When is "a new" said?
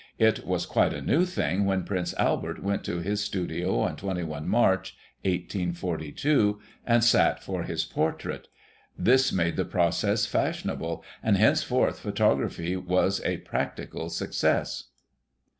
0.95-1.25